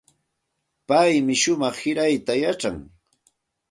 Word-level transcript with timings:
Paymi 0.87 1.35
shumaq 1.41 1.75
sirayta 1.81 2.33
yachan. 2.41 2.77